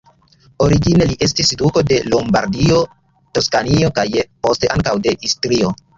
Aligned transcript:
Origine, 0.67 1.05
li 1.09 1.17
estis 1.25 1.51
duko 1.59 1.83
de 1.91 1.99
Lombardio, 2.13 2.79
Toskanio 3.39 3.93
kaj, 4.01 4.07
poste, 4.47 4.73
ankaŭ 4.79 4.97
de 5.09 5.15
Istrio. 5.31 5.71